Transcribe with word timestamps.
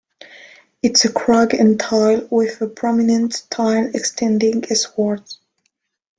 It 0.81 0.93
is 0.93 1.05
a 1.05 1.11
crag 1.13 1.53
and 1.53 1.79
tail 1.79 2.27
with 2.31 2.59
a 2.59 2.67
prominent 2.67 3.43
tail 3.51 3.91
extending 3.93 4.63
eastwards. 4.63 5.37